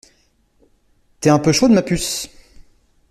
T'es 1.19 1.29
un 1.29 1.37
peu 1.37 1.51
chaude 1.51 1.73
ma 1.73 1.83
puce. 1.83 2.27